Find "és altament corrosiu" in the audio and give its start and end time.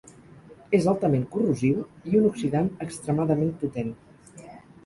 0.77-1.83